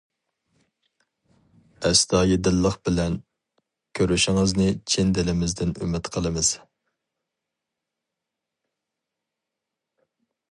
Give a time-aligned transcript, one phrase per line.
[1.89, 3.17] ئەستايىدىللىق بىلەن
[3.99, 6.51] كۆرۈشىڭىزنى چىن دىلىمىزدىن ئۈمىد قىلىمىز.